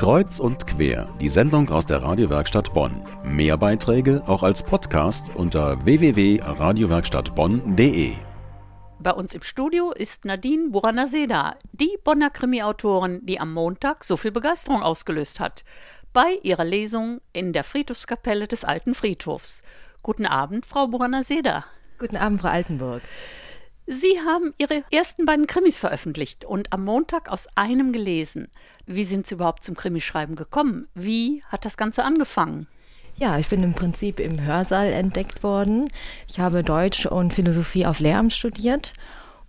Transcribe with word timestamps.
Kreuz 0.00 0.40
und 0.40 0.66
quer, 0.66 1.14
die 1.20 1.28
Sendung 1.28 1.68
aus 1.68 1.84
der 1.84 2.02
Radiowerkstatt 2.02 2.72
Bonn. 2.72 3.04
Mehr 3.22 3.58
Beiträge 3.58 4.22
auch 4.26 4.42
als 4.42 4.62
Podcast 4.62 5.30
unter 5.34 5.84
www.radiowerkstattbonn.de. 5.84 8.12
Bei 8.98 9.12
uns 9.12 9.34
im 9.34 9.42
Studio 9.42 9.92
ist 9.92 10.24
Nadine 10.24 10.70
Buranaseda, 10.70 11.56
die 11.72 11.98
Bonner 12.02 12.30
Krimi-Autorin, 12.30 13.20
die 13.26 13.40
am 13.40 13.52
Montag 13.52 14.02
so 14.02 14.16
viel 14.16 14.30
Begeisterung 14.30 14.80
ausgelöst 14.80 15.38
hat. 15.38 15.64
Bei 16.14 16.38
ihrer 16.42 16.64
Lesung 16.64 17.20
in 17.34 17.52
der 17.52 17.64
Friedhofskapelle 17.64 18.48
des 18.48 18.64
Alten 18.64 18.94
Friedhofs. 18.94 19.62
Guten 20.02 20.24
Abend, 20.24 20.64
Frau 20.64 20.88
Buranaseda. 20.88 21.66
Guten 21.98 22.16
Abend, 22.16 22.40
Frau 22.40 22.48
Altenburg. 22.48 23.02
Sie 23.86 24.20
haben 24.24 24.54
Ihre 24.58 24.84
ersten 24.92 25.26
beiden 25.26 25.46
Krimis 25.46 25.78
veröffentlicht 25.78 26.44
und 26.44 26.72
am 26.72 26.84
Montag 26.84 27.28
aus 27.28 27.48
einem 27.56 27.92
gelesen. 27.92 28.48
Wie 28.86 29.04
sind 29.04 29.26
Sie 29.26 29.34
überhaupt 29.34 29.64
zum 29.64 29.76
Krimischreiben 29.76 30.36
gekommen? 30.36 30.88
Wie 30.94 31.42
hat 31.48 31.64
das 31.64 31.76
Ganze 31.76 32.04
angefangen? 32.04 32.66
Ja, 33.16 33.38
ich 33.38 33.48
bin 33.48 33.62
im 33.62 33.74
Prinzip 33.74 34.18
im 34.20 34.40
Hörsaal 34.40 34.92
entdeckt 34.92 35.42
worden. 35.42 35.88
Ich 36.28 36.38
habe 36.38 36.62
Deutsch 36.62 37.06
und 37.06 37.34
Philosophie 37.34 37.84
auf 37.84 37.98
Lehramt 38.00 38.32
studiert 38.32 38.92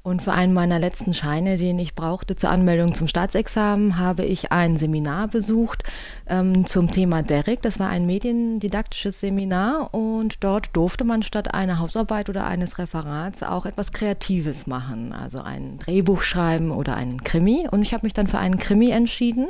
und 0.04 0.22
für 0.22 0.32
einen 0.32 0.54
meiner 0.54 0.80
letzten 0.80 1.14
Scheine, 1.14 1.58
den 1.58 1.78
ich 1.78 1.94
brauchte 1.94 2.36
zur 2.36 2.50
Anmeldung 2.50 2.96
zum 2.96 3.08
Staatsexamen, 3.08 4.00
habe 4.00 4.24
ich 4.26 4.52
ein 4.52 4.76
Seminar 4.76 5.28
besucht 5.28 5.84
ähm, 6.28 6.66
zum 6.66 6.90
Thema 6.90 7.22
Derrick. 7.22 7.62
Das 7.62 7.80
war 7.80 7.90
ein 7.90 8.08
mediendidaktisches 8.08 9.20
Seminar 9.20 9.94
und 9.94 10.44
dort 10.44 10.70
durfte 10.74 11.04
man 11.04 11.22
statt 11.22 11.54
einer 11.54 11.80
Hausarbeit 11.80 12.30
oder 12.30 12.46
eines 12.46 12.80
Referats 12.80 13.44
auch 13.44 13.66
etwas 13.66 13.92
Kreatives 13.92 14.66
machen, 14.66 15.14
also 15.14 15.42
ein 15.42 15.78
Drehbuch 15.78 16.24
schreiben 16.24 16.72
oder 16.72 16.96
einen 16.96 17.24
Krimi. 17.24 17.68
Und 17.70 17.84
ich 17.84 17.94
habe 17.94 18.06
mich 18.06 18.14
dann 18.14 18.28
für 18.28 18.40
einen 18.40 18.58
Krimi 18.58 18.90
entschieden 18.90 19.50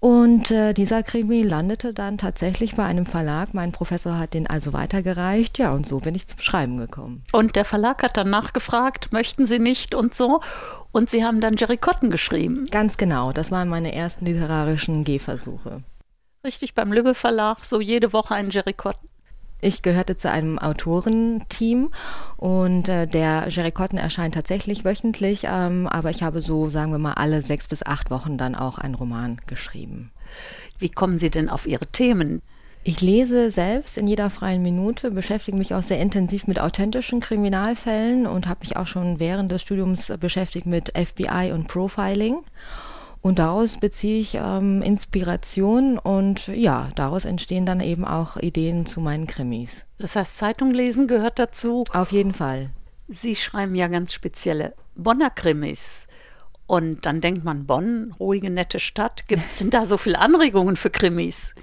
und 0.00 0.50
äh, 0.50 0.72
dieser 0.72 1.02
Krimi 1.02 1.42
landete 1.42 1.92
dann 1.92 2.16
tatsächlich 2.16 2.74
bei 2.74 2.84
einem 2.84 3.04
Verlag. 3.04 3.52
Mein 3.52 3.70
Professor 3.70 4.18
hat 4.18 4.32
den 4.32 4.46
also 4.46 4.72
weitergereicht. 4.72 5.58
Ja, 5.58 5.74
und 5.74 5.86
so 5.86 5.98
bin 6.00 6.14
ich 6.14 6.26
zum 6.26 6.40
Schreiben 6.40 6.78
gekommen. 6.78 7.22
Und 7.32 7.54
der 7.54 7.66
Verlag 7.66 8.02
hat 8.02 8.16
dann 8.16 8.30
nachgefragt, 8.30 9.12
möchten 9.12 9.44
Sie 9.44 9.58
nicht 9.58 9.94
und 9.94 10.14
so. 10.14 10.40
Und 10.90 11.10
Sie 11.10 11.22
haben 11.22 11.42
dann 11.42 11.56
Jerry 11.56 11.76
Cotton 11.76 12.10
geschrieben. 12.10 12.66
Ganz 12.70 12.96
genau, 12.96 13.32
das 13.32 13.50
waren 13.50 13.68
meine 13.68 13.94
ersten 13.94 14.24
literarischen 14.24 15.04
Gehversuche. 15.04 15.82
Richtig, 16.46 16.74
beim 16.74 16.94
Lübbe 16.94 17.14
Verlag, 17.14 17.66
so 17.66 17.82
jede 17.82 18.14
Woche 18.14 18.34
ein 18.34 18.48
Jerry 18.48 18.72
Cotton. 18.72 19.09
Ich 19.60 19.82
gehörte 19.82 20.16
zu 20.16 20.30
einem 20.30 20.58
Autorenteam 20.58 21.90
und 22.36 22.88
äh, 22.88 23.06
der 23.06 23.46
Jerry 23.48 23.72
Cotton 23.72 23.98
erscheint 23.98 24.34
tatsächlich 24.34 24.84
wöchentlich, 24.84 25.42
ähm, 25.44 25.86
aber 25.86 26.10
ich 26.10 26.22
habe 26.22 26.40
so, 26.40 26.68
sagen 26.68 26.92
wir 26.92 26.98
mal, 26.98 27.14
alle 27.14 27.42
sechs 27.42 27.68
bis 27.68 27.84
acht 27.84 28.10
Wochen 28.10 28.38
dann 28.38 28.54
auch 28.54 28.78
einen 28.78 28.94
Roman 28.94 29.40
geschrieben. 29.46 30.10
Wie 30.78 30.88
kommen 30.88 31.18
Sie 31.18 31.30
denn 31.30 31.50
auf 31.50 31.66
Ihre 31.66 31.86
Themen? 31.86 32.40
Ich 32.82 33.02
lese 33.02 33.50
selbst 33.50 33.98
in 33.98 34.06
jeder 34.06 34.30
freien 34.30 34.62
Minute, 34.62 35.10
beschäftige 35.10 35.58
mich 35.58 35.74
auch 35.74 35.82
sehr 35.82 35.98
intensiv 35.98 36.46
mit 36.46 36.58
authentischen 36.58 37.20
Kriminalfällen 37.20 38.26
und 38.26 38.46
habe 38.46 38.60
mich 38.62 38.78
auch 38.78 38.86
schon 38.86 39.20
während 39.20 39.52
des 39.52 39.60
Studiums 39.60 40.10
beschäftigt 40.18 40.64
mit 40.64 40.90
FBI 40.96 41.52
und 41.52 41.68
Profiling. 41.68 42.38
Und 43.22 43.38
daraus 43.38 43.78
beziehe 43.78 44.20
ich 44.20 44.36
ähm, 44.36 44.80
Inspiration 44.80 45.98
und 45.98 46.46
ja, 46.48 46.88
daraus 46.96 47.26
entstehen 47.26 47.66
dann 47.66 47.80
eben 47.80 48.06
auch 48.06 48.38
Ideen 48.38 48.86
zu 48.86 49.00
meinen 49.00 49.26
Krimis. 49.26 49.84
Das 49.98 50.16
heißt, 50.16 50.36
Zeitung 50.38 50.70
lesen 50.70 51.06
gehört 51.06 51.38
dazu? 51.38 51.84
Auf 51.92 52.12
jeden 52.12 52.32
Fall. 52.32 52.70
Sie 53.08 53.36
schreiben 53.36 53.74
ja 53.74 53.88
ganz 53.88 54.14
spezielle 54.14 54.74
Bonner 54.94 55.30
Krimis. 55.30 56.06
Und 56.66 57.04
dann 57.04 57.20
denkt 57.20 57.44
man, 57.44 57.66
Bonn, 57.66 58.14
ruhige, 58.20 58.48
nette 58.48 58.78
Stadt. 58.78 59.26
Gibt 59.26 59.44
es 59.44 59.58
denn 59.58 59.70
da 59.70 59.84
so 59.84 59.98
viele 59.98 60.20
Anregungen 60.20 60.76
für 60.76 60.88
Krimis? 60.88 61.54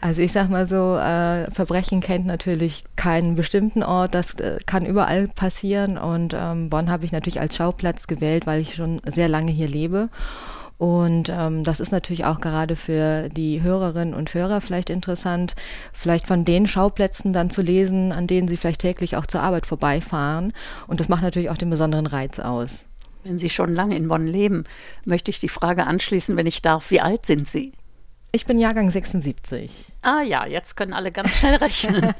Also 0.00 0.22
ich 0.22 0.32
sag 0.32 0.48
mal 0.48 0.66
so, 0.66 0.96
äh, 0.96 1.50
Verbrechen 1.50 2.00
kennt 2.00 2.26
natürlich 2.26 2.84
keinen 2.96 3.34
bestimmten 3.34 3.82
Ort, 3.82 4.14
das 4.14 4.34
äh, 4.34 4.58
kann 4.66 4.84
überall 4.84 5.28
passieren 5.28 5.96
und 5.96 6.34
ähm, 6.36 6.70
Bonn 6.70 6.90
habe 6.90 7.04
ich 7.04 7.12
natürlich 7.12 7.40
als 7.40 7.54
Schauplatz 7.54 8.08
gewählt, 8.08 8.44
weil 8.44 8.60
ich 8.62 8.74
schon 8.74 9.00
sehr 9.06 9.28
lange 9.28 9.52
hier 9.52 9.68
lebe 9.68 10.08
und 10.82 11.28
ähm, 11.28 11.62
das 11.62 11.78
ist 11.78 11.92
natürlich 11.92 12.24
auch 12.24 12.40
gerade 12.40 12.74
für 12.74 13.28
die 13.28 13.62
Hörerinnen 13.62 14.14
und 14.14 14.34
Hörer 14.34 14.60
vielleicht 14.60 14.90
interessant, 14.90 15.54
vielleicht 15.92 16.26
von 16.26 16.44
den 16.44 16.66
Schauplätzen 16.66 17.32
dann 17.32 17.50
zu 17.50 17.62
lesen, 17.62 18.10
an 18.10 18.26
denen 18.26 18.48
sie 18.48 18.56
vielleicht 18.56 18.80
täglich 18.80 19.14
auch 19.16 19.24
zur 19.24 19.42
Arbeit 19.42 19.64
vorbeifahren. 19.64 20.52
Und 20.88 20.98
das 20.98 21.08
macht 21.08 21.22
natürlich 21.22 21.50
auch 21.50 21.56
den 21.56 21.70
besonderen 21.70 22.08
Reiz 22.08 22.40
aus. 22.40 22.80
Wenn 23.22 23.38
Sie 23.38 23.48
schon 23.48 23.72
lange 23.72 23.94
in 23.94 24.08
Bonn 24.08 24.26
leben, 24.26 24.64
möchte 25.04 25.30
ich 25.30 25.38
die 25.38 25.48
Frage 25.48 25.86
anschließen, 25.86 26.36
wenn 26.36 26.48
ich 26.48 26.62
darf, 26.62 26.90
wie 26.90 27.00
alt 27.00 27.26
sind 27.26 27.46
Sie? 27.46 27.70
Ich 28.32 28.44
bin 28.44 28.58
Jahrgang 28.58 28.90
76. 28.90 29.92
Ah 30.02 30.22
ja, 30.22 30.46
jetzt 30.46 30.76
können 30.76 30.94
alle 30.94 31.12
ganz 31.12 31.36
schnell 31.36 31.54
rechnen. 31.54 32.12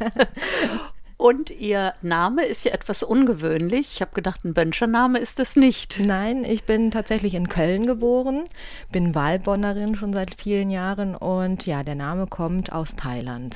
Und 1.22 1.50
Ihr 1.50 1.94
Name 2.02 2.44
ist 2.44 2.64
ja 2.64 2.72
etwas 2.72 3.04
ungewöhnlich. 3.04 3.92
Ich 3.92 4.00
habe 4.00 4.10
gedacht, 4.12 4.44
ein 4.44 4.54
Bönscher 4.54 4.88
Name 4.88 5.20
ist 5.20 5.38
es 5.38 5.54
nicht. 5.54 6.00
Nein, 6.00 6.44
ich 6.44 6.64
bin 6.64 6.90
tatsächlich 6.90 7.34
in 7.34 7.48
Köln 7.48 7.86
geboren, 7.86 8.46
bin 8.90 9.14
Wahlbonnerin 9.14 9.94
schon 9.94 10.12
seit 10.12 10.34
vielen 10.34 10.68
Jahren 10.68 11.14
und 11.14 11.64
ja, 11.64 11.84
der 11.84 11.94
Name 11.94 12.26
kommt 12.26 12.72
aus 12.72 12.96
Thailand. 12.96 13.54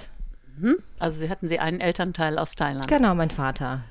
Mhm. 0.58 0.76
Also 1.00 1.18
Sie 1.18 1.28
hatten 1.28 1.48
Sie 1.48 1.58
einen 1.58 1.80
Elternteil 1.80 2.38
aus 2.38 2.54
Thailand. 2.54 2.86
Genau, 2.86 3.16
mein 3.16 3.30
Vater. 3.30 3.82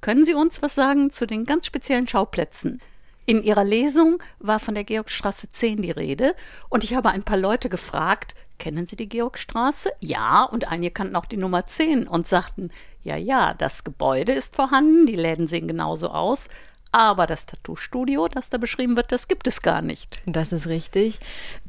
Können 0.00 0.24
Sie 0.24 0.32
uns 0.32 0.62
was 0.62 0.74
sagen 0.74 1.10
zu 1.10 1.26
den 1.26 1.44
ganz 1.44 1.66
speziellen 1.66 2.08
Schauplätzen? 2.08 2.80
In 3.26 3.42
Ihrer 3.42 3.64
Lesung 3.64 4.22
war 4.38 4.60
von 4.60 4.74
der 4.74 4.84
Georgstraße 4.84 5.50
10 5.50 5.82
die 5.82 5.90
Rede 5.90 6.34
und 6.70 6.84
ich 6.84 6.94
habe 6.94 7.10
ein 7.10 7.22
paar 7.22 7.36
Leute 7.36 7.68
gefragt, 7.68 8.34
kennen 8.64 8.86
Sie 8.86 8.96
die 8.96 9.10
Georgstraße? 9.10 9.90
Ja, 10.00 10.44
und 10.44 10.68
einige 10.68 10.90
kannten 10.90 11.16
auch 11.16 11.26
die 11.26 11.36
Nummer 11.36 11.66
10 11.66 12.08
und 12.08 12.26
sagten, 12.26 12.70
ja, 13.02 13.14
ja, 13.14 13.52
das 13.52 13.84
Gebäude 13.84 14.32
ist 14.32 14.56
vorhanden, 14.56 15.06
die 15.06 15.16
Läden 15.16 15.46
sehen 15.46 15.68
genauso 15.68 16.08
aus, 16.08 16.48
aber 16.90 17.26
das 17.26 17.44
Tattoo-Studio, 17.44 18.26
das 18.26 18.48
da 18.48 18.56
beschrieben 18.56 18.96
wird, 18.96 19.12
das 19.12 19.28
gibt 19.28 19.46
es 19.46 19.60
gar 19.60 19.82
nicht. 19.82 20.22
Das 20.24 20.50
ist 20.50 20.66
richtig. 20.66 21.20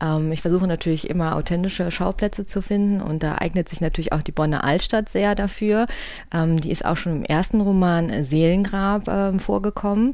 Ähm, 0.01 0.31
ich 0.31 0.41
versuche 0.41 0.67
natürlich 0.67 1.09
immer 1.09 1.35
authentische 1.35 1.91
Schauplätze 1.91 2.45
zu 2.45 2.61
finden 2.61 3.01
und 3.01 3.23
da 3.23 3.39
eignet 3.39 3.67
sich 3.67 3.81
natürlich 3.81 4.13
auch 4.13 4.21
die 4.21 4.31
Bonner 4.31 4.63
Altstadt 4.63 5.09
sehr 5.09 5.35
dafür. 5.35 5.87
Ähm, 6.33 6.61
die 6.61 6.71
ist 6.71 6.85
auch 6.85 6.95
schon 6.95 7.17
im 7.17 7.23
ersten 7.25 7.59
Roman 7.59 8.23
Seelengrab 8.23 9.09
äh, 9.09 9.37
vorgekommen 9.37 10.13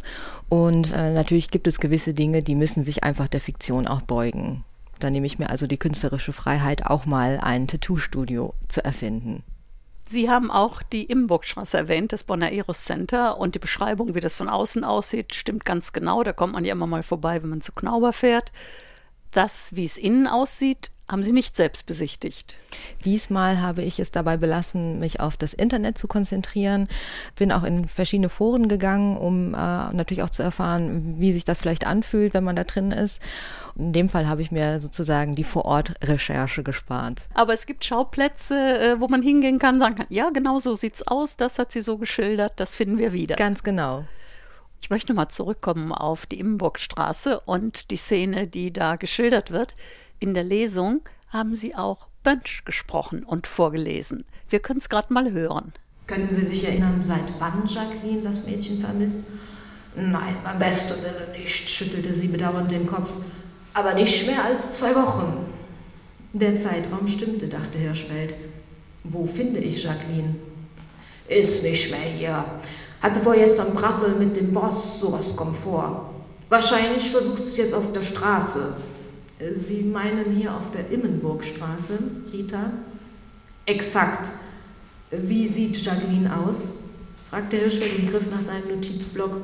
und 0.50 0.92
äh, 0.94 1.12
natürlich 1.12 1.52
gibt 1.52 1.68
es 1.68 1.80
gewisse 1.80 2.16
Dinge, 2.16 2.42
die 2.42 2.56
müssen 2.56 2.84
sich 2.84 3.04
einfach 3.04 3.28
der 3.28 3.42
Fiktion 3.42 3.86
auch 3.88 4.02
beugen. 4.02 4.64
Da 5.02 5.10
nehme 5.10 5.26
ich 5.26 5.40
mir 5.40 5.50
also 5.50 5.66
die 5.66 5.80
künstlerische 5.80 6.32
Freiheit, 6.32 6.86
auch 6.86 7.08
mal 7.08 7.40
ein 7.42 7.68
Tattoo-Studio 7.68 8.54
zu 8.68 8.86
erfinden. 8.86 9.44
Sie 10.08 10.30
haben 10.30 10.52
auch 10.52 10.84
die 10.84 11.06
Imburgstraße 11.06 11.76
erwähnt, 11.76 12.14
das 12.14 12.24
Bonner 12.24 12.52
Eros 12.52 12.84
Center 12.86 13.40
und 13.40 13.56
die 13.56 13.60
Beschreibung, 13.60 14.14
wie 14.14 14.20
das 14.20 14.36
von 14.36 14.48
außen 14.48 14.84
aussieht, 14.84 15.34
stimmt 15.34 15.66
ganz 15.66 15.92
genau. 15.92 16.22
Da 16.22 16.34
kommt 16.34 16.54
man 16.54 16.66
ja 16.66 16.74
immer 16.74 16.86
mal 16.86 17.02
vorbei, 17.02 17.42
wenn 17.42 17.50
man 17.50 17.62
zu 17.62 17.72
Knauber 17.72 18.14
fährt. 18.14 18.52
Das, 19.32 19.76
wie 19.76 19.86
es 19.86 19.98
innen 19.98 20.28
aussieht, 20.28 20.92
haben 21.12 21.24
Sie 21.24 21.34
nicht 21.34 21.56
selbst 21.56 21.86
besichtigt? 21.86 22.58
Diesmal 23.04 23.62
habe 23.62 23.82
ich 23.82 24.00
es 24.00 24.12
dabei 24.12 24.38
belassen, 24.38 25.00
mich 25.00 25.20
auf 25.20 25.36
das 25.36 25.54
Internet 25.54 25.98
zu 25.98 26.08
konzentrieren. 26.08 26.88
Bin 27.36 27.52
auch 27.52 27.64
in 27.64 27.88
verschiedene 27.88 28.30
Foren 28.30 28.70
gegangen, 28.70 29.18
um 29.18 29.54
äh, 29.54 29.58
natürlich 29.58 30.24
auch 30.24 30.30
zu 30.30 30.42
erfahren, 30.42 31.16
wie 31.20 31.34
sich 31.34 31.44
das 31.44 31.62
vielleicht 31.62 31.86
anfühlt, 31.86 32.34
wenn 32.34 32.44
man 32.44 32.56
da 32.56 32.64
drin 32.64 32.92
ist. 32.92 33.22
In 33.76 33.94
dem 33.94 34.10
Fall 34.10 34.28
habe 34.28 34.42
ich 34.42 34.52
mir 34.52 34.80
sozusagen 34.80 35.36
die 35.36 35.44
Vorort-Recherche 35.44 36.64
gespart. 36.64 37.24
Aber 37.34 37.54
es 37.54 37.66
gibt 37.66 37.84
Schauplätze, 37.84 38.56
äh, 38.56 39.00
wo 39.00 39.08
man 39.08 39.22
hingehen 39.22 39.60
kann, 39.60 39.80
sagen 39.80 39.96
kann, 39.96 40.08
ja, 40.10 40.30
genau 40.30 40.60
so 40.60 40.76
sieht's 40.76 41.06
aus, 41.06 41.36
das 41.36 41.60
hat 41.60 41.72
sie 41.72 41.82
so 41.82 41.98
geschildert, 41.98 42.54
das 42.56 42.74
finden 42.74 42.98
wir 42.98 43.14
wieder. 43.14 43.36
Ganz 43.36 43.64
genau. 43.64 44.06
Ich 44.82 44.90
möchte 44.90 45.14
mal 45.14 45.30
zurückkommen 45.30 45.92
auf 45.92 46.26
die 46.26 46.40
Imburgstraße 46.40 47.40
und 47.42 47.92
die 47.92 47.98
Szene, 47.98 48.48
die 48.48 48.74
da 48.74 48.96
geschildert 48.96 49.52
wird. 49.52 49.76
In 50.20 50.34
der 50.34 50.44
Lesung 50.44 51.02
haben 51.30 51.56
Sie 51.56 51.76
auch 51.76 52.08
Bönsch 52.24 52.66
gesprochen 52.66 53.24
und 53.24 53.48
vorgelesen. 53.48 54.26
Wir 54.50 54.60
können 54.60 54.80
es 54.80 54.90
gerade 54.90 55.14
mal 55.14 55.32
hören. 55.32 55.72
Können 56.08 56.30
Sie 56.30 56.46
sich 56.46 56.66
erinnern, 56.66 57.02
seit 57.02 57.40
wann 57.40 57.68
Jacqueline 57.68 58.24
das 58.24 58.46
Mädchen 58.46 58.82
vermisst? 58.82 59.24
Nein, 59.96 60.36
beim 60.44 60.60
besten 60.60 61.02
Willen 61.04 61.32
nicht, 61.32 61.70
schüttelte 61.70 62.14
sie 62.14 62.28
bedauernd 62.28 62.72
den 62.72 62.88
Kopf. 62.88 63.10
Aber 63.74 63.94
nicht 63.94 64.26
mehr 64.26 64.44
als 64.44 64.78
zwei 64.78 64.96
Wochen. 64.96 65.46
Der 66.34 66.60
Zeitraum 66.60 67.08
stimmte, 67.08 67.48
dachte 67.48 67.78
Hirschfeld. 67.78 68.34
Wo 69.04 69.28
finde 69.28 69.60
ich 69.60 69.84
Jacqueline? 69.84 70.36
Ist 71.28 71.64
nicht 71.64 71.92
mehr 71.92 72.00
hier. 72.00 72.46
Hatte 73.02 73.20
vorgestern 73.20 73.74
Brassel 73.74 74.16
mit 74.20 74.36
dem 74.36 74.54
Boss, 74.54 75.00
sowas 75.00 75.36
kommt 75.36 75.58
vor. 75.58 76.14
Wahrscheinlich 76.50 77.10
versucht 77.10 77.40
es 77.40 77.58
jetzt 77.58 77.74
auf 77.74 77.92
der 77.94 78.04
Straße. 78.04 78.74
Sie 79.56 79.82
meinen 79.84 80.36
hier 80.36 80.54
auf 80.54 80.70
der 80.72 80.90
Immenburgstraße, 80.92 81.98
Rita? 82.32 82.72
Exakt. 83.66 84.30
Wie 85.10 85.48
sieht 85.48 85.82
Jacqueline 85.84 86.30
aus? 86.36 86.76
fragte 87.30 87.58
Hirschfeld 87.58 88.00
und 88.00 88.12
griff 88.12 88.30
nach 88.30 88.42
seinem 88.42 88.76
Notizblock. 88.76 89.38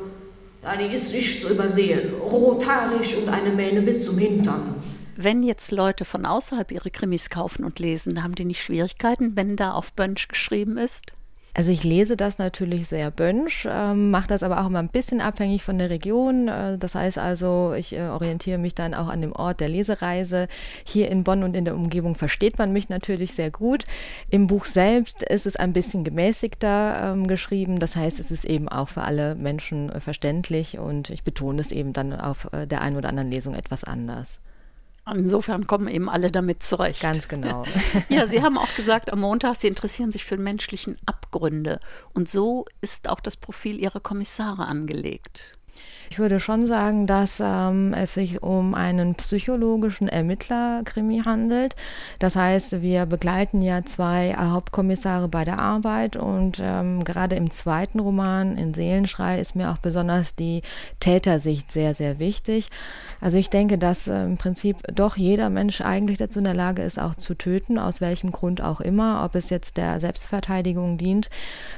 Ja, 0.61 0.75
die 0.75 0.93
ist 0.93 1.13
nicht 1.13 1.41
zu 1.41 1.49
übersehen. 1.49 2.13
Rothaarig 2.21 3.17
und 3.17 3.29
eine 3.29 3.51
Mähne 3.51 3.81
bis 3.81 4.05
zum 4.05 4.17
Hintern. 4.17 4.75
Wenn 5.15 5.41
jetzt 5.41 5.71
Leute 5.71 6.05
von 6.05 6.25
außerhalb 6.25 6.71
ihre 6.71 6.91
Krimis 6.91 7.29
kaufen 7.29 7.63
und 7.63 7.79
lesen, 7.79 8.23
haben 8.23 8.35
die 8.35 8.45
nicht 8.45 8.61
Schwierigkeiten, 8.61 9.35
wenn 9.35 9.55
da 9.55 9.71
auf 9.71 9.93
Bönsch 9.93 10.27
geschrieben 10.27 10.77
ist? 10.77 11.13
Also 11.57 11.71
ich 11.71 11.83
lese 11.83 12.15
das 12.15 12.37
natürlich 12.37 12.87
sehr 12.87 13.09
bönsch, 13.09 13.67
ähm, 13.67 14.11
mache 14.11 14.27
das 14.27 14.43
aber 14.43 14.61
auch 14.61 14.67
immer 14.67 14.77
ein 14.77 14.89
bisschen 14.89 15.21
abhängig 15.21 15.63
von 15.63 15.79
der 15.79 15.89
Region. 15.89 16.47
Äh, 16.49 16.77
das 16.77 16.93
heißt 16.93 17.17
also, 17.17 17.73
ich 17.75 17.93
äh, 17.93 18.09
orientiere 18.09 18.59
mich 18.59 18.75
dann 18.75 18.93
auch 18.93 19.07
an 19.07 19.21
dem 19.21 19.33
Ort 19.33 19.59
der 19.59 19.67
Lesereise. 19.67 20.49
Hier 20.85 21.09
in 21.09 21.23
Bonn 21.23 21.41
und 21.41 21.55
in 21.55 21.65
der 21.65 21.73
Umgebung 21.73 22.13
versteht 22.13 22.59
man 22.59 22.73
mich 22.73 22.89
natürlich 22.89 23.33
sehr 23.33 23.49
gut. 23.49 23.85
Im 24.29 24.45
Buch 24.45 24.65
selbst 24.65 25.23
ist 25.23 25.47
es 25.47 25.55
ein 25.55 25.73
bisschen 25.73 26.03
gemäßigter 26.03 27.13
ähm, 27.13 27.25
geschrieben. 27.25 27.79
Das 27.79 27.95
heißt, 27.95 28.19
es 28.19 28.29
ist 28.29 28.45
eben 28.45 28.69
auch 28.69 28.89
für 28.89 29.01
alle 29.01 29.33
Menschen 29.33 29.91
äh, 29.91 29.99
verständlich 29.99 30.77
und 30.77 31.09
ich 31.09 31.23
betone 31.23 31.59
es 31.59 31.71
eben 31.71 31.91
dann 31.91 32.13
auf 32.13 32.49
äh, 32.53 32.67
der 32.67 32.81
einen 32.81 32.97
oder 32.97 33.09
anderen 33.09 33.31
Lesung 33.31 33.55
etwas 33.55 33.83
anders. 33.83 34.41
Insofern 35.15 35.67
kommen 35.67 35.87
eben 35.87 36.09
alle 36.09 36.31
damit 36.31 36.63
zurecht. 36.63 37.01
Ganz 37.01 37.27
genau. 37.27 37.63
ja, 38.09 38.27
Sie 38.27 38.41
haben 38.41 38.57
auch 38.57 38.73
gesagt 38.75 39.11
am 39.11 39.21
Montag, 39.21 39.55
Sie 39.55 39.67
interessieren 39.67 40.11
sich 40.11 40.25
für 40.25 40.37
menschlichen 40.37 40.97
Abgründe. 41.05 41.79
Und 42.13 42.29
so 42.29 42.65
ist 42.81 43.09
auch 43.09 43.19
das 43.19 43.37
Profil 43.37 43.79
Ihrer 43.79 43.99
Kommissare 43.99 44.65
angelegt. 44.65 45.57
Ich 46.17 46.19
würde 46.19 46.39
schon 46.39 46.65
sagen, 46.65 47.05
dass 47.05 47.39
ähm, 47.45 47.93
es 47.93 48.15
sich 48.15 48.41
um 48.41 48.73
einen 48.73 49.13
psychologischen 49.13 50.09
Ermittlerkrimi 50.09 51.21
handelt. 51.23 51.75
Das 52.17 52.35
heißt, 52.35 52.81
wir 52.81 53.05
begleiten 53.05 53.61
ja 53.61 53.83
zwei 53.83 54.33
Hauptkommissare 54.35 55.27
bei 55.27 55.45
der 55.45 55.59
Arbeit 55.59 56.15
und 56.15 56.59
ähm, 56.59 57.03
gerade 57.03 57.35
im 57.35 57.51
zweiten 57.51 57.99
Roman, 57.99 58.57
in 58.57 58.73
Seelenschrei, 58.73 59.39
ist 59.39 59.55
mir 59.55 59.69
auch 59.69 59.77
besonders 59.77 60.33
die 60.33 60.63
Tätersicht 60.99 61.71
sehr, 61.71 61.93
sehr 61.93 62.17
wichtig. 62.17 62.71
Also 63.21 63.37
ich 63.37 63.51
denke, 63.51 63.77
dass 63.77 64.07
äh, 64.07 64.23
im 64.23 64.37
Prinzip 64.37 64.77
doch 64.91 65.17
jeder 65.17 65.51
Mensch 65.51 65.81
eigentlich 65.81 66.17
dazu 66.17 66.39
in 66.39 66.45
der 66.45 66.55
Lage 66.55 66.81
ist, 66.81 66.99
auch 66.99 67.13
zu 67.13 67.35
töten, 67.35 67.77
aus 67.77 68.01
welchem 68.01 68.31
Grund 68.31 68.59
auch 68.59 68.81
immer, 68.81 69.23
ob 69.23 69.35
es 69.35 69.51
jetzt 69.51 69.77
der 69.77 69.99
Selbstverteidigung 69.99 70.97
dient. 70.97 71.29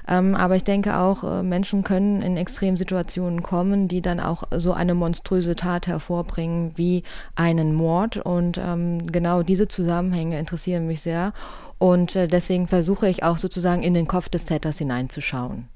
Ähm, 0.08 0.34
aber 0.34 0.56
ich 0.56 0.64
denke 0.64 0.98
auch, 0.98 1.26
äh, 1.26 1.44
Menschen 1.44 1.84
können 1.84 2.22
in 2.22 2.38
Extremsituationen 2.38 3.44
kommen, 3.44 3.90
die 3.90 4.02
dann 4.02 4.22
auch 4.22 4.29
so 4.52 4.74
eine 4.74 4.96
monströse 4.96 5.56
Tat 5.56 5.88
hervorbringen 5.88 6.74
wie 6.76 7.04
einen 7.36 7.74
Mord. 7.74 8.18
Und 8.18 8.58
ähm, 8.58 9.12
genau 9.12 9.44
diese 9.44 9.68
Zusammenhänge 9.68 10.40
interessieren 10.40 10.88
mich 10.88 11.02
sehr. 11.02 11.34
Und 11.78 12.16
äh, 12.16 12.28
deswegen 12.28 12.68
versuche 12.68 13.08
ich 13.08 13.24
auch 13.24 13.38
sozusagen 13.38 13.84
in 13.84 13.94
den 13.94 14.08
Kopf 14.08 14.30
des 14.30 14.46
Täters 14.46 14.78
hineinzuschauen. 14.78 15.70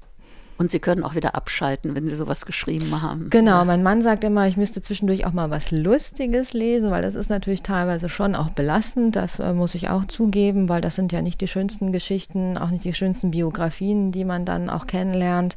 Und 0.56 0.70
Sie 0.70 0.78
können 0.78 1.02
auch 1.02 1.16
wieder 1.16 1.34
abschalten, 1.34 1.96
wenn 1.96 2.06
Sie 2.08 2.14
sowas 2.14 2.46
geschrieben 2.46 3.02
haben. 3.02 3.28
Genau, 3.30 3.64
mein 3.64 3.82
Mann 3.82 4.02
sagt 4.02 4.22
immer, 4.22 4.46
ich 4.46 4.56
müsste 4.56 4.80
zwischendurch 4.80 5.26
auch 5.26 5.32
mal 5.32 5.50
was 5.50 5.72
Lustiges 5.72 6.52
lesen, 6.52 6.92
weil 6.92 7.02
das 7.02 7.16
ist 7.16 7.28
natürlich 7.28 7.62
teilweise 7.62 8.08
schon 8.08 8.36
auch 8.36 8.50
belastend. 8.50 9.16
Das 9.16 9.40
äh, 9.40 9.52
muss 9.52 9.74
ich 9.74 9.88
auch 9.88 10.04
zugeben, 10.04 10.68
weil 10.68 10.80
das 10.80 10.94
sind 10.94 11.10
ja 11.10 11.22
nicht 11.22 11.40
die 11.40 11.48
schönsten 11.48 11.90
Geschichten, 11.90 12.56
auch 12.56 12.70
nicht 12.70 12.84
die 12.84 12.94
schönsten 12.94 13.32
Biografien, 13.32 14.12
die 14.12 14.24
man 14.24 14.44
dann 14.44 14.70
auch 14.70 14.86
kennenlernt. 14.86 15.56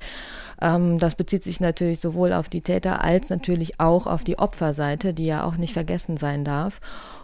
Ähm, 0.62 1.00
das 1.00 1.16
bezieht 1.16 1.44
sich 1.44 1.60
natürlich 1.60 2.00
sowohl 2.00 2.34
auf 2.34 2.50
die 2.50 2.62
Täter 2.62 3.04
als 3.04 3.30
natürlich 3.30 3.80
auch 3.80 4.08
auf 4.08 4.24
die 4.24 4.40
Opferseite, 4.40 5.14
die 5.14 5.26
ja 5.26 5.44
auch 5.44 5.58
nicht 5.58 5.74
vergessen 5.74 6.18
sein 6.18 6.44
darf. 6.44 6.80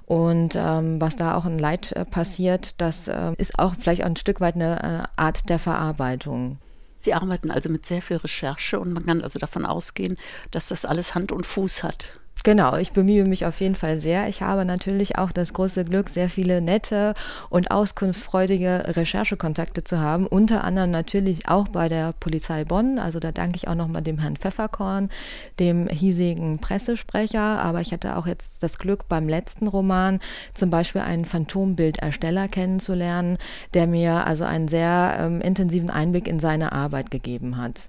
Und 0.06 0.56
ähm, 0.56 1.00
was 1.00 1.16
da 1.16 1.36
auch 1.36 1.46
ein 1.46 1.60
Leid 1.60 1.94
äh, 1.94 2.06
passiert, 2.06 2.80
das 2.82 3.08
äh, 3.08 3.34
ist 3.38 3.58
auch 3.58 3.74
vielleicht 3.80 4.04
auch 4.04 4.08
ein 4.08 4.16
Stück 4.16 4.42
weit 4.42 4.56
eine 4.56 5.08
äh, 5.18 5.22
Art 5.22 5.50
der 5.50 5.60
Verarbeitung. 5.60 6.58
Sie 6.98 7.14
arbeiten 7.14 7.52
also 7.52 7.70
mit 7.70 7.86
sehr 7.86 8.02
viel 8.02 8.18
Recherche 8.18 8.80
und 8.80 8.94
man 8.94 9.06
kann 9.06 9.22
also 9.22 9.40
davon 9.40 9.66
ausgehen, 9.66 10.18
dass 10.52 10.70
das 10.70 10.86
alles 10.86 11.16
Hand 11.16 11.32
und 11.32 11.46
Fuß 11.46 11.84
hat. 11.84 12.20
Genau, 12.46 12.76
ich 12.76 12.92
bemühe 12.92 13.24
mich 13.24 13.46
auf 13.46 13.62
jeden 13.62 13.76
Fall 13.76 14.02
sehr. 14.02 14.28
Ich 14.28 14.42
habe 14.42 14.66
natürlich 14.66 15.18
auch 15.18 15.32
das 15.32 15.54
große 15.54 15.86
Glück, 15.86 16.10
sehr 16.10 16.30
viele 16.30 16.60
nette 16.60 17.14
und 17.50 17.72
auskunftsfreudige 17.72 18.84
Recherchekontakte 18.98 19.86
zu 19.86 20.02
haben. 20.02 20.28
Unter 20.28 20.66
anderem 20.66 20.92
natürlich 20.92 21.48
auch 21.48 21.70
bei 21.70 21.88
der 21.88 22.12
Polizei 22.20 22.66
Bonn. 22.66 23.00
Also 23.00 23.22
da 23.22 23.32
danke 23.32 23.56
ich 23.56 23.70
auch 23.70 23.76
nochmal 23.76 24.02
dem 24.02 24.20
Herrn 24.20 24.36
Pfefferkorn, 24.36 25.10
dem 25.58 25.88
hiesigen 25.88 26.60
Pressesprecher. 26.60 27.40
Aber 27.40 27.80
ich 27.80 27.94
hatte 27.94 28.18
auch 28.18 28.28
jetzt 28.28 28.62
das 28.62 28.78
Glück, 28.78 29.08
beim 29.08 29.30
letzten 29.30 29.68
Roman 29.68 30.20
zum 30.54 30.70
Beispiel 30.70 31.00
einen 31.00 31.24
Phantombildersteller 31.24 32.50
kennenzulernen, 32.50 33.38
der 33.74 33.88
mir 33.88 34.28
also 34.28 34.44
einen 34.44 34.68
sehr 34.68 35.16
ähm, 35.18 35.40
intensiven 35.40 35.90
Einblick 35.90 36.28
in 36.28 36.42
seine 36.42 36.74
Arbeit 36.74 37.10
gegeben 37.10 37.56
hat. 37.56 37.88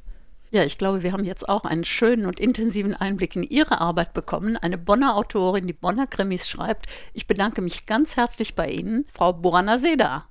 Ja, 0.54 0.62
ich 0.62 0.78
glaube, 0.78 1.02
wir 1.02 1.10
haben 1.10 1.24
jetzt 1.24 1.48
auch 1.48 1.64
einen 1.64 1.82
schönen 1.82 2.26
und 2.26 2.38
intensiven 2.38 2.94
Einblick 2.94 3.34
in 3.34 3.42
Ihre 3.42 3.80
Arbeit 3.80 4.14
bekommen. 4.14 4.56
Eine 4.56 4.78
Bonner 4.78 5.16
Autorin, 5.16 5.66
die 5.66 5.72
Bonner 5.72 6.06
Krimis 6.06 6.48
schreibt. 6.48 6.86
Ich 7.12 7.26
bedanke 7.26 7.60
mich 7.60 7.86
ganz 7.86 8.16
herzlich 8.16 8.54
bei 8.54 8.68
Ihnen, 8.68 9.04
Frau 9.12 9.32
Borana 9.32 9.78
Seda. 9.78 10.26